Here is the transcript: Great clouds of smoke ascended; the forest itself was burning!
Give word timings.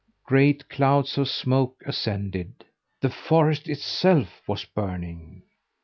Great 0.25 0.67
clouds 0.67 1.15
of 1.19 1.27
smoke 1.29 1.83
ascended; 1.85 2.65
the 3.01 3.09
forest 3.11 3.69
itself 3.69 4.41
was 4.47 4.65
burning! 4.65 5.43